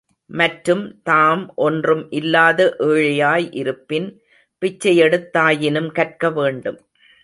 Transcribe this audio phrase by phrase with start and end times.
[0.29, 2.59] மற்றும், தாம் ஒன்றும் இல்லாத
[2.87, 4.09] ஏழையாய் இருப்பின்
[4.61, 6.79] பிச்சையெடுத்தாயினும் கற்க வேண்டும்.